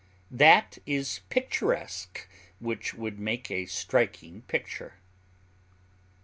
[0.31, 2.27] That is picturesque
[2.59, 4.95] which would make a striking picture.